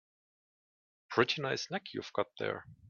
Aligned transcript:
Pretty 1.11 1.43
nice 1.43 1.69
neck 1.69 1.93
you've 1.93 2.11
got 2.13 2.25
there. 2.39 2.65